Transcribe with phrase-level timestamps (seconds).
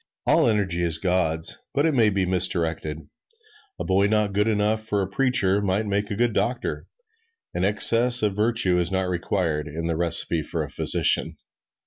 [0.25, 3.07] All energy is God's, but it may be misdirected.
[3.79, 6.87] A boy not good enough for a preacher might make a good doctor
[7.53, 11.35] an excess of virtue is not required in the recipe for a physician.